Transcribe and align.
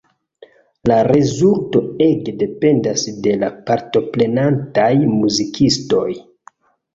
La 0.91 0.95
rezulto 1.07 1.81
ege 2.05 2.33
dependas 2.39 3.03
de 3.27 3.35
la 3.43 3.51
partoprenantaj 3.69 4.89
muzikistoj. 5.21 6.03